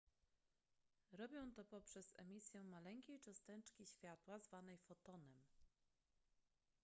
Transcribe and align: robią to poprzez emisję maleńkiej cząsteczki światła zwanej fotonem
robią 1.11 1.51
to 1.53 1.65
poprzez 1.65 2.11
emisję 2.15 2.63
maleńkiej 2.63 3.19
cząsteczki 3.19 3.85
światła 3.85 4.39
zwanej 4.39 4.77
fotonem 4.77 5.43